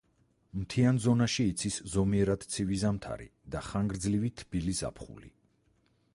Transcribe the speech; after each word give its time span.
მთიან 0.59 0.95
ზონაში 1.03 1.45
იცის 1.49 1.77
ზომიერად 1.97 2.47
ცივი 2.55 2.81
ზამთარი 2.85 3.29
და 3.57 3.63
ხანგრძლივი 3.69 4.35
თბილი 4.43 4.77
ზაფხული. 4.83 5.33